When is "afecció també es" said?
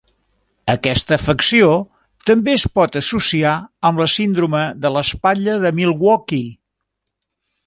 1.17-2.65